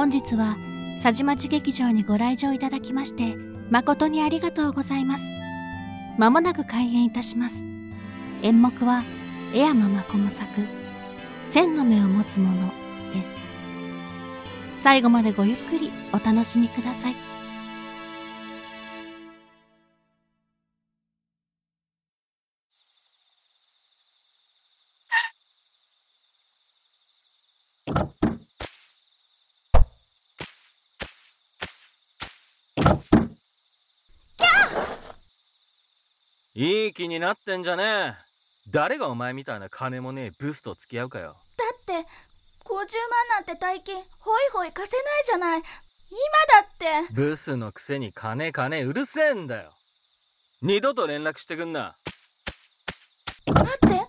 [0.00, 0.56] 本日は
[1.02, 3.36] 佐治町劇場にご来場いただきまして
[3.68, 5.30] 誠にありがとうございます。
[6.16, 7.66] まもなく開演いたします。
[8.40, 9.02] 演目は
[9.52, 10.48] 江山まこの作
[11.44, 12.66] 千の目を持つ者
[13.12, 13.36] です。
[14.76, 17.14] 最後までごゆっくりお楽しみください。
[36.60, 38.14] いい気になってんじゃねえ。
[38.68, 41.34] 誰がお前みたいな金もねえブスと付き合うかよ。
[41.56, 42.84] だって50万
[43.30, 44.04] なんて大金ホイ
[44.52, 45.58] ホイ貸せないじゃない。
[45.58, 45.64] 今
[46.60, 47.14] だって。
[47.14, 49.72] ブスのくせに金金うるせえんだよ。
[50.60, 51.96] 二度と連絡してくんな。
[53.46, 53.99] 待って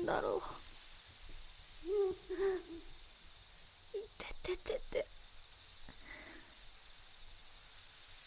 [0.00, 0.40] なんだろう。
[3.98, 4.00] い
[4.42, 5.06] てててて。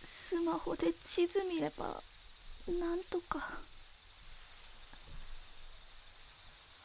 [0.04, 2.02] スマホで地図見れば
[2.68, 3.40] なんとか。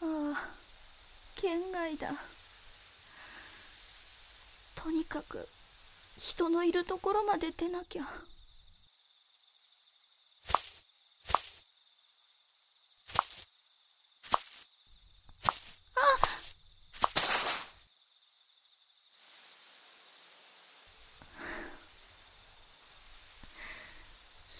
[0.00, 0.50] ああ
[1.34, 2.12] 県外だ。
[4.74, 5.48] とにかく
[6.16, 8.04] 人のいるところまで出なきゃ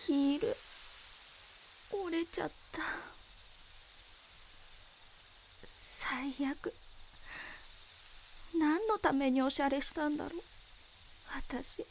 [0.06, 0.56] ヒール
[1.92, 2.80] 折れちゃった
[6.08, 6.72] 最悪。
[8.58, 10.42] 何のためにおしゃれしたんだろう。
[11.36, 11.82] 私。
[11.82, 11.86] 好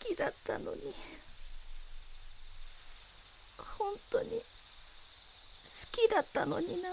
[0.00, 0.94] きだったのに。
[3.58, 4.30] 本当に。
[4.30, 4.44] 好
[5.92, 6.88] きだったのにな。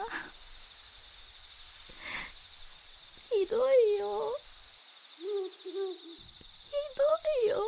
[3.32, 4.38] ひどいよ。
[5.18, 5.24] ひ
[5.74, 5.82] ど
[7.46, 7.64] いよ。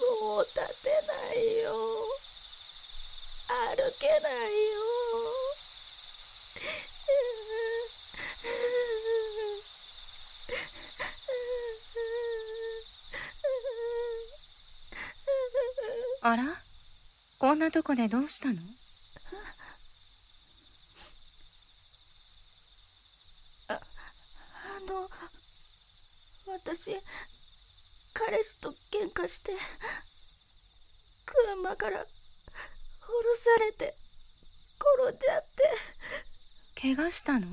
[0.00, 1.72] もう立てないよ。
[3.48, 4.84] 歩けないよ。
[16.22, 16.64] あら？
[17.38, 18.54] こんなとこでどうしたの
[23.68, 23.78] あ
[24.88, 25.10] の
[26.64, 26.96] 私
[28.14, 29.52] 彼氏と喧嘩して
[31.26, 32.06] 車から降ろ
[33.36, 33.94] されて
[35.02, 35.44] 転んじゃっ
[36.74, 36.80] て。
[36.80, 37.46] 怪我したの？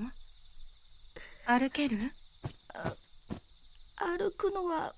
[1.45, 2.13] 歩ける？
[3.97, 4.95] 歩くのは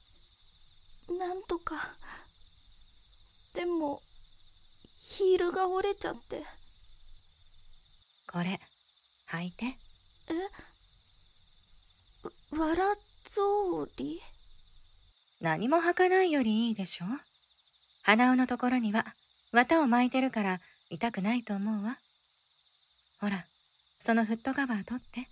[1.09, 1.95] なんとか。
[3.55, 4.03] でも
[5.01, 6.43] ヒールが折れちゃって。
[8.31, 8.59] これ
[9.31, 9.75] 履いて。
[10.29, 10.33] え？
[12.55, 14.21] わらぞうり
[15.41, 17.05] 何も履かないよりいいでしょ？
[18.03, 19.05] 鼻緒のところには
[19.51, 21.97] 綿を巻いてるから痛くないと思うわ。
[23.19, 23.45] ほら
[23.99, 25.29] そのフットカバー取って。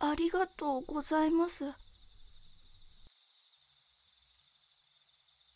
[0.00, 1.64] ありがとうございます。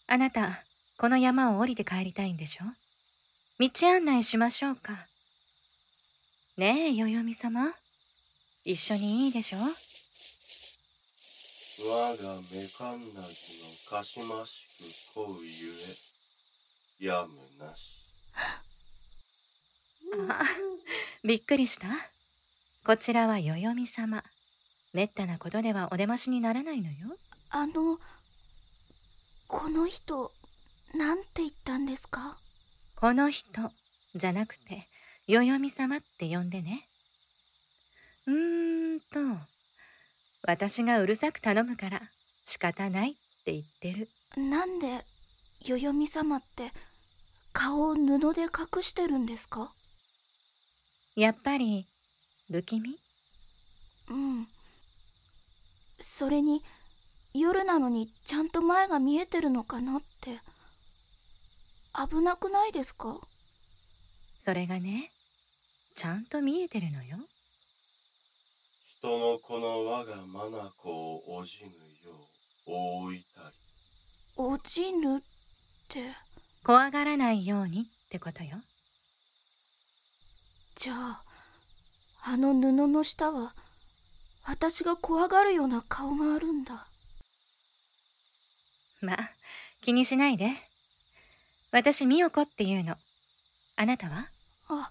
[0.09, 0.65] あなた
[0.99, 2.65] この山を降りて帰りたいんでしょ？
[3.59, 5.06] 道案内しましょうか。
[6.56, 7.72] ねえよよみ様。
[8.65, 9.59] 一緒にいいでしょ？
[11.80, 13.22] 我がメカンナギの
[13.89, 15.71] かしましくこうゆ
[17.01, 17.80] えやむなし。
[20.28, 20.45] あ
[21.24, 21.86] びっくりした。
[22.84, 24.22] こちらはよよみ様。
[24.92, 27.16] めったなことではお出ましにならないのよ。
[27.51, 27.98] あの
[29.48, 30.30] この人
[30.95, 32.36] なんて言ったんですか？
[32.97, 33.47] この人
[34.15, 34.86] じゃなくて
[35.27, 36.86] よよみ様って呼んでね。
[38.27, 39.52] うーんと
[40.44, 42.03] 私がうるさく頼むから
[42.47, 44.09] 仕方ないって言ってる。
[44.36, 45.04] なんで
[45.65, 46.72] よよみ様って
[47.53, 49.72] 顔を布で隠してるんですか？
[51.15, 51.86] やっぱり
[52.50, 52.98] 不気味？
[54.09, 54.48] うん。
[56.00, 56.62] それに
[57.34, 60.41] 夜なのにちゃんと前が見えてるのかなって。
[61.95, 63.21] 危なくないですか？
[64.45, 65.12] それがね
[65.95, 67.18] ちゃんと見えてるのよ
[69.03, 70.31] 人の子の我が眼
[70.84, 71.71] をおじぬ
[72.09, 72.15] よ
[72.69, 72.71] う
[73.09, 73.57] 覆いたり。
[74.37, 75.21] おじぬっ
[75.89, 76.15] て？
[76.63, 78.59] 怖がらないようにってことよ。
[80.77, 81.22] じゃあ
[82.22, 83.54] あの布の下は
[84.47, 86.87] 私が怖がるような顔があるんだ。
[89.01, 89.31] まあ
[89.83, 90.53] 気にしないで。
[91.72, 92.95] 私美代子っていうの。
[93.75, 94.28] あなたは？
[94.69, 94.91] あ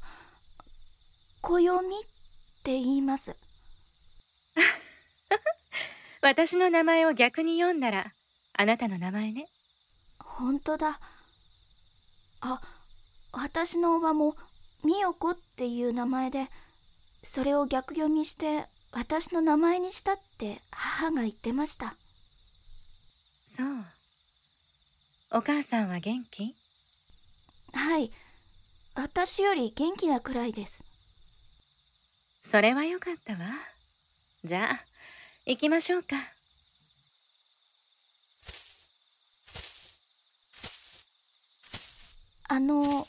[1.42, 1.70] 暦っ
[2.62, 3.38] て言います
[6.22, 8.14] 私の名前を逆に読んだら
[8.54, 9.48] あなたの名前ね。
[10.20, 11.00] 本当だ。
[12.42, 12.62] あ
[13.32, 14.36] 私のおばも
[14.84, 16.50] 美代子っていう名前で
[17.24, 21.96] それを逆読みして私の名前にしたって母が言ってました。
[23.56, 23.86] そう。
[25.32, 26.56] お母さんは元気？
[27.74, 28.12] はい。
[28.96, 30.84] 私より元気なくらいです。
[32.44, 33.40] それはよかったわ
[34.44, 34.86] じゃあ
[35.46, 36.16] 行きましょうか。
[42.50, 43.08] あの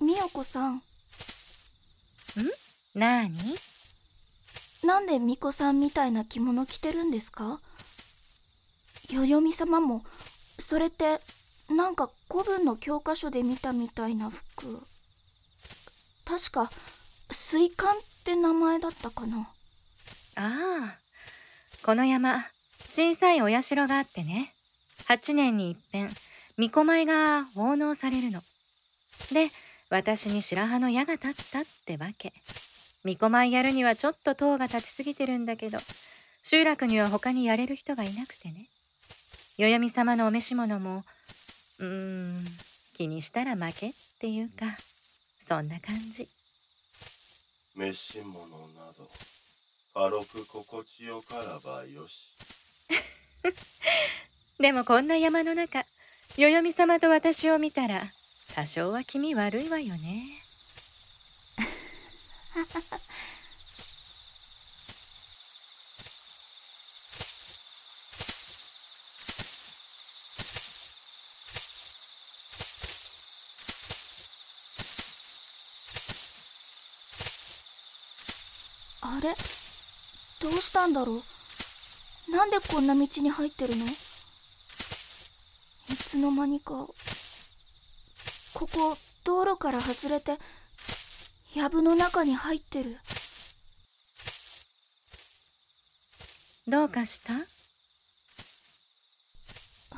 [0.00, 0.82] 美代子さん。
[2.94, 3.36] なーに
[4.82, 7.60] なんで巫女さんみたいな着物着てるんですか？
[9.10, 10.02] 代様も
[10.58, 11.20] それって
[11.68, 14.82] なんか古文の教科書で見たみたいな服。
[16.24, 16.70] 確か
[17.30, 19.48] 水管って名前だったかな
[20.36, 20.98] ああ
[21.82, 22.46] この山
[22.92, 24.52] 小さいお社があってね。
[25.08, 26.08] 8年に一遍
[26.56, 28.42] 巫女舞が奉納されるの。
[29.32, 29.50] で
[29.88, 32.32] 私に白羽の矢が立ったってわけ。
[33.02, 35.78] 巫女舞やるにはちょっと塔が立ちすぎてるんだけど
[36.42, 38.66] 集落には他にやれる人がいなくてね。
[39.58, 41.04] 代々木様のお召し物も
[41.78, 42.44] うーん
[42.94, 44.76] 気にしたら負けっていうか
[45.40, 46.28] そんな感じ。
[47.74, 49.08] 召し物など。
[49.96, 52.36] 軽く心地よからばよし。
[54.60, 55.86] でもこんな山の中
[56.36, 58.12] 代々木様と私を見たら
[58.54, 60.42] 多少は気味悪いわよね。
[79.00, 79.55] あれ？
[80.40, 81.22] どうしたんだろう？
[82.30, 83.84] なんでこんな道に入ってるの？
[83.86, 83.88] い
[85.96, 86.86] つの間にか
[88.54, 90.38] ここ道路から外れて
[91.54, 92.98] 藪の中に入ってる。
[96.68, 97.32] どうかした？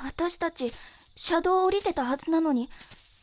[0.05, 0.73] 私たち
[1.17, 2.70] 車道を降りてたはずなのに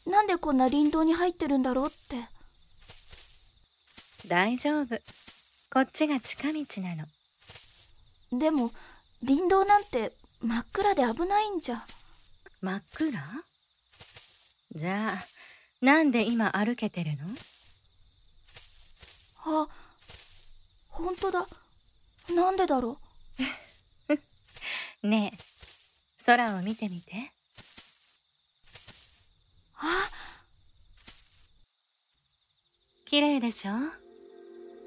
[0.05, 2.27] なんでこんな林道に入ってるんだろうって。
[4.27, 4.99] 大丈夫
[5.75, 6.95] こっちが近道な
[8.31, 8.39] の。
[8.39, 8.71] でも
[9.27, 11.85] 林道なんて真っ暗で危ないんじゃ。
[12.61, 13.11] 真っ暗？
[14.73, 15.25] じゃあ
[15.85, 17.25] なんで今歩けてるの？
[19.63, 19.67] あ
[20.87, 21.45] 本当だ。
[22.33, 22.97] なんでだろ
[25.03, 25.37] ねえ
[26.25, 27.33] 空を見てみて。
[29.75, 30.09] あ
[33.03, 34.04] 綺麗でしょ？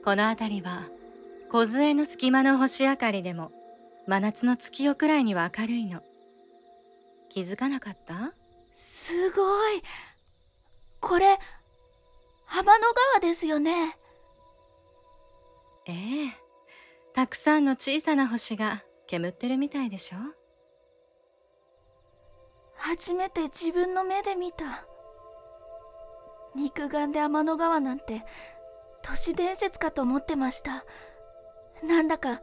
[0.08, 0.88] この辺りは
[1.50, 3.52] 梢の隙間の星明かりでも
[4.06, 6.00] 真夏の月夜くらいには明るいの。
[7.28, 8.32] 気づかなかった？
[8.74, 9.82] すごい。
[11.02, 11.38] これ
[12.46, 12.86] 浜の
[13.18, 13.98] 川ですよね。
[15.84, 15.96] ええ。
[17.12, 20.16] たくさんの小さな星が煙ってるみたいでしょ？
[22.76, 24.86] 初めて自分の目で見た。
[26.56, 28.24] 肉眼で天の川なんて
[29.08, 30.84] 都市伝説かと思ってました。
[31.82, 32.42] なんだか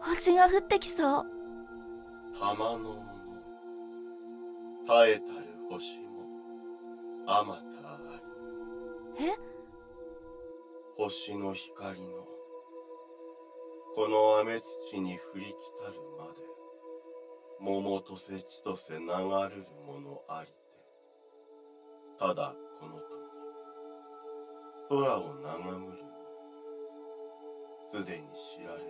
[0.00, 1.24] 星が降ってきそう。
[2.38, 3.04] 玉のも
[4.86, 5.26] 耐えたる
[5.68, 6.22] 星も
[7.26, 7.98] あまたあ
[9.18, 9.36] りえ？
[10.96, 12.06] 星の光の
[13.96, 15.48] この雨土に降りき
[15.84, 16.40] たるまで
[17.60, 19.10] 桃とせちとせ流るる
[19.86, 20.54] ものありて。
[22.18, 23.11] ただこの時
[24.88, 26.04] 空を眺むる
[27.92, 28.86] すでに知られず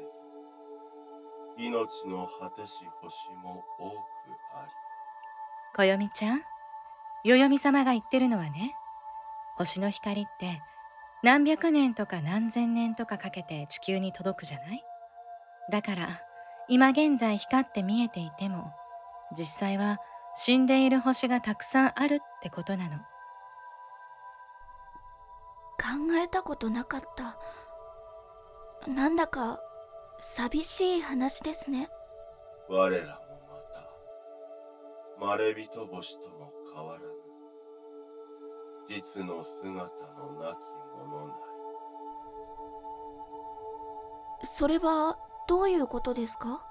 [1.59, 3.95] 命の果てし星も多く
[4.57, 4.73] あり。
[5.75, 6.43] 暦ちゃん
[7.25, 8.75] 代々木様が言ってるのはね
[9.57, 10.61] 星の光って
[11.23, 14.83] 何百年とか何千年とかかけて地球に届くじゃない？
[15.71, 16.21] だから
[16.69, 18.73] 今現在光って見えていても
[19.37, 19.99] 実際は
[20.35, 22.97] 死んでいる星がたくさんあるってことなの。
[26.17, 27.37] えたことなかった。
[28.91, 29.61] なんだか
[30.19, 31.89] 寂しい話ですね。
[32.69, 33.11] 我らも
[35.21, 37.07] またまれびと星とも変わらぬ
[38.89, 40.59] 実の姿のなき
[40.99, 41.35] ものな
[44.43, 44.47] り。
[44.47, 45.17] それは
[45.49, 46.65] どういうことですか？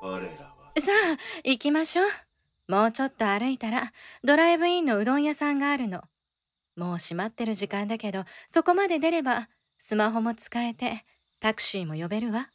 [0.00, 2.06] 我らはさあ行きましょう。
[2.68, 3.92] もうちょっと歩いたら
[4.24, 6.02] ドライブインのうどん屋さんがあるの
[6.76, 9.48] もう閉まってる時間だけどそこまで出れば
[9.78, 11.04] スマホも使えて
[11.40, 12.48] タクシーも呼べるわ。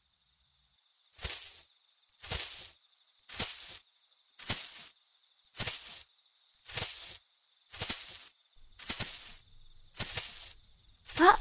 [11.20, 11.38] あ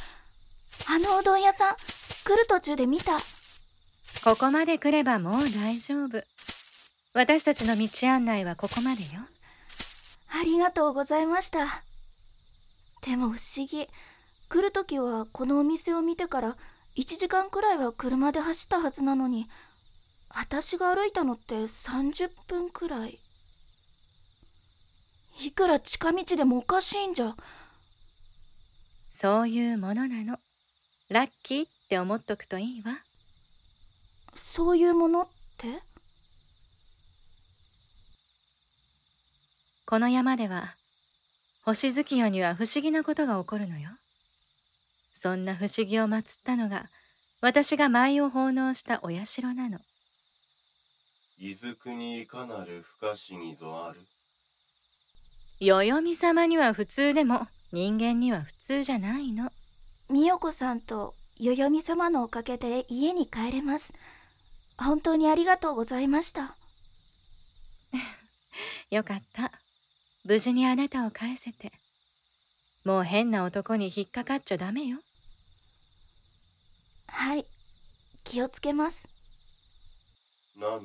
[0.88, 3.12] あのうどん屋さん来る途中で見た。
[4.25, 6.23] ここまで来ればもう大丈夫。
[7.14, 9.09] 私たちの道案内はここまでよ。
[10.28, 11.86] ありがとうございました
[13.06, 13.88] でも不思議。
[14.48, 16.56] 来る時はこのお店を見てから
[16.96, 19.48] 1時間くらいは車で走ったはずなのに
[20.28, 23.20] 私が歩いたのって30分くらい。
[25.44, 27.36] いくら近道でもおかしいんじゃ。
[29.10, 30.38] そういうものなの。
[31.08, 32.98] ラッキーって思っとくといいわ。
[34.34, 35.80] そういうものって？
[39.86, 40.75] この山では
[41.66, 43.90] 星月夜には不思議なことが起こるのよ。
[45.12, 46.87] そんな不思議を祀ったのが
[47.40, 49.80] 私が舞を奉納したお社なの。
[51.38, 54.00] 伊豆国いかなる不可思議ぞある。
[55.58, 59.50] 代々美様には普通でも人間には普通じゃないの。
[60.08, 63.92] 美代子さんと代々美様のおかげで家に帰れます。
[64.78, 66.56] 本当にありがとうございました。
[68.90, 69.50] よかった
[70.26, 71.71] 無事にあなたを返せて
[72.85, 74.99] もう変な男に引っかかっちゃダメよ。
[77.06, 77.47] はい
[78.25, 79.09] 気をつけます。
[80.56, 80.80] 汝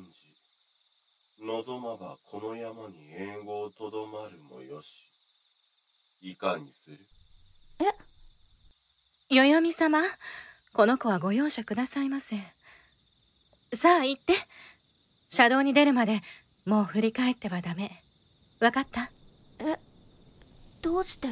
[1.40, 4.86] 望まばこの山に援護をとどまるもよし。
[6.22, 6.98] いかにする？
[9.28, 10.02] 代々美様
[10.72, 12.36] この子はご容赦くださいませ。
[13.74, 14.34] さあ行って。
[15.30, 16.20] 車道に出るまで
[16.64, 17.90] もう振り返ってはダメ。
[18.60, 19.10] わかった？
[20.82, 21.28] どうして？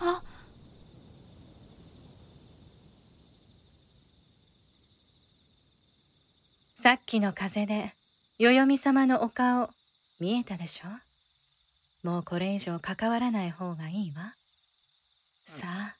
[0.00, 0.22] あ？
[6.76, 7.92] さっきの風で
[8.38, 9.68] 代々美様のお顔
[10.18, 10.88] 見えたでしょ？
[12.02, 14.34] もうこれ以上関わらない方がいいわ。
[15.44, 15.96] さあ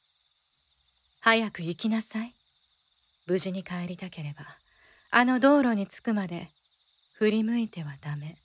[1.20, 2.32] 早く行きなさい。
[3.26, 4.46] 無事に帰りたければ
[5.10, 6.48] あの道路に着くまで
[7.14, 8.38] 振り向いてはダメ。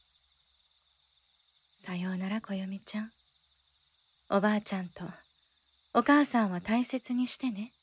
[1.84, 3.12] さようなら暦ちゃん。
[4.30, 5.04] おばあちゃんと
[5.96, 7.74] お母さんは大切にしてね。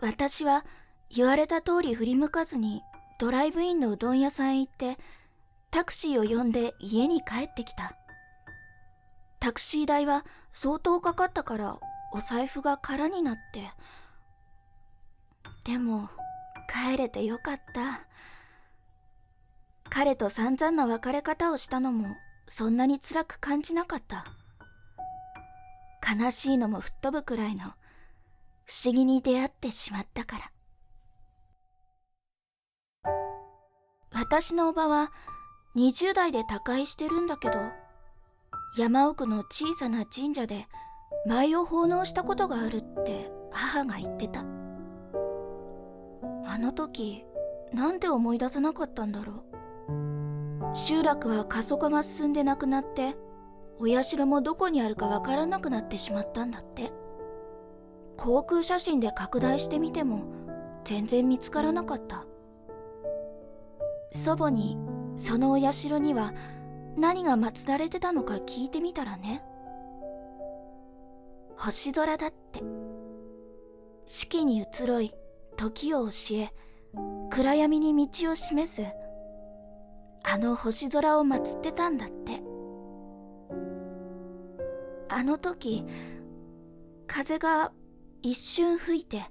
[0.00, 0.64] 私は
[1.14, 2.82] 言われた通り振り向かずに
[3.20, 4.98] ドライブインのうどん屋さんへ行って
[5.70, 7.92] タクシーを呼んで家に帰ってきた
[9.38, 11.78] タクシー代は相当かかったから
[12.14, 13.72] お財布が空になって。
[15.64, 16.08] でも
[16.68, 18.06] 帰れてよかった。
[19.90, 22.16] 彼と散々な別れ方をしたのも
[22.46, 24.24] そんなに辛く感じなかった。
[26.08, 27.72] 悲しいのも吹っ飛ぶくらいの
[28.64, 30.50] 不思議に出会ってしまったから。
[34.12, 35.12] 私のおばは
[35.74, 37.58] 20代で他界してるんだけど
[38.78, 40.68] 山奥の小さな神社で
[41.26, 44.40] 舞を奉納したことがあるって母が言ってた。
[46.46, 47.24] あの時
[47.72, 50.76] なんで思い出さなかったんだろう。
[50.76, 53.16] 集落は過疎化が進んでなくなって
[53.78, 56.92] お社もどこにあるかわからなくなってしまったんだって。
[58.16, 60.22] 航空写真で拡大してみても
[60.84, 62.24] 全然見つからなかった。
[64.12, 64.78] 祖母に
[65.16, 66.32] そのお社には
[66.96, 69.42] 何が祀られてたのか聞いてみたらね。
[71.56, 72.60] 星空だって。
[74.06, 75.14] 四季に移ろい
[75.56, 76.52] 時を教え
[77.30, 78.86] 暗闇に道を示す。
[80.22, 82.42] あの星空を祀ってたんだって。
[85.08, 85.84] あの時
[87.06, 87.72] 風が
[88.22, 89.22] 一瞬吹いて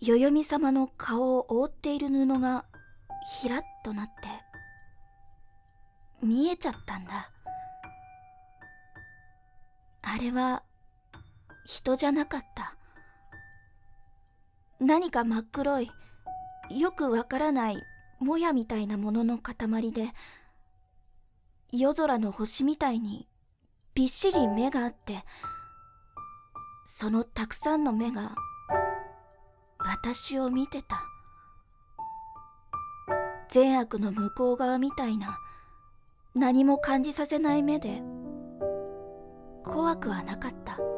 [0.00, 2.64] 代々美様の顔を覆っている布が
[3.40, 4.12] ひらっとなって
[6.26, 7.30] 見えちゃったんだ。
[10.02, 10.64] あれは
[11.64, 12.76] 人じゃなかった。
[14.80, 15.90] 何か真っ黒い
[16.70, 17.76] よくわからない
[18.18, 20.08] もやみたいなものの塊で
[21.70, 23.28] 夜空の星みたいに
[23.94, 25.24] びっしり目があって
[26.84, 28.34] そのたくさんの目が
[29.78, 31.04] 私を見てた。
[33.48, 35.38] 善悪の向こう側みたいな
[36.34, 38.02] 何も感じさせない目で
[39.62, 40.91] 怖くはなかった。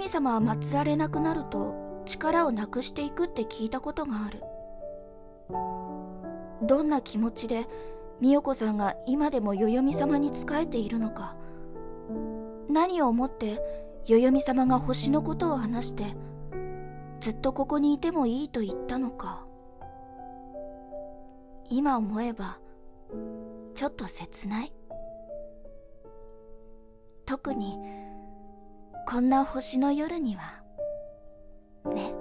[0.00, 4.42] 神様は祀られなくなると力をなくしていくって聞いたことがある。
[6.66, 7.66] どんな気持ちで
[8.18, 11.36] 美代子さんが今でも代々木様に仕えているのか。
[12.70, 13.60] 何を思って
[14.06, 16.16] 代々木様が星のことを話して
[17.20, 19.44] ずっとここにいてもいいと言ったのか。
[21.68, 22.58] 今思えば
[23.74, 24.72] ちょっと切ない。
[27.26, 27.76] 特に
[29.10, 30.62] こんな星の夜には
[31.92, 32.14] ね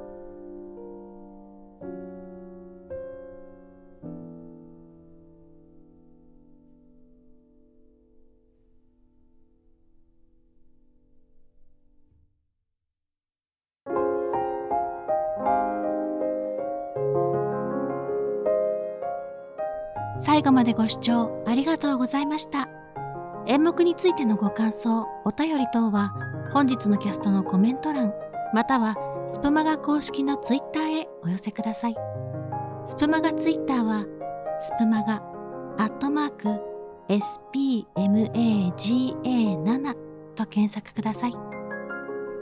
[20.18, 22.68] 最後までご視聴ありがとうございました。
[23.48, 28.12] 演目についてのご感想、お便り等は本日のキャストのコメント欄、
[28.54, 28.96] または
[29.28, 31.96] スプマガ公式のツイッターへお寄せください。
[32.88, 34.08] スプマガツイッターは、
[34.60, 35.22] スプマガ、
[35.78, 36.60] アットマーク、
[37.08, 39.96] spmaga7
[40.36, 41.36] と検索ください。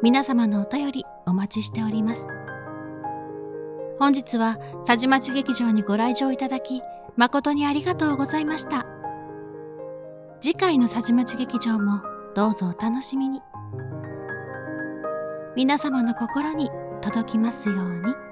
[0.01, 2.29] 皆様のお便りお待ちしております。
[3.99, 6.81] 本日は佐治町劇場にご来場いただき、
[7.17, 8.86] 誠にありがとうございました。
[10.39, 12.01] 次回の佐治町劇場も
[12.36, 13.41] どうぞお楽しみに。
[15.58, 16.70] 皆様の心に
[17.02, 18.26] 届きますように。